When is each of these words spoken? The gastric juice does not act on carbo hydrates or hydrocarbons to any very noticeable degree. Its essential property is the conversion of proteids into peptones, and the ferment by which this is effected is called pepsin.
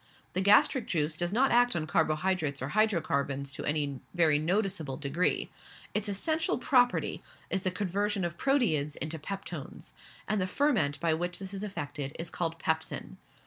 The 0.33 0.41
gastric 0.41 0.87
juice 0.87 1.15
does 1.15 1.31
not 1.31 1.51
act 1.51 1.75
on 1.75 1.85
carbo 1.85 2.15
hydrates 2.15 2.59
or 2.59 2.69
hydrocarbons 2.69 3.51
to 3.51 3.63
any 3.65 3.99
very 4.15 4.39
noticeable 4.39 4.97
degree. 4.97 5.51
Its 5.93 6.09
essential 6.09 6.57
property 6.57 7.21
is 7.51 7.61
the 7.61 7.69
conversion 7.69 8.25
of 8.25 8.35
proteids 8.35 8.95
into 8.95 9.19
peptones, 9.19 9.93
and 10.27 10.41
the 10.41 10.47
ferment 10.47 10.99
by 10.99 11.13
which 11.13 11.37
this 11.37 11.53
is 11.53 11.61
effected 11.61 12.15
is 12.17 12.31
called 12.31 12.57
pepsin. 12.57 13.17